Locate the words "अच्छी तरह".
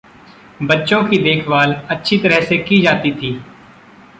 1.89-2.41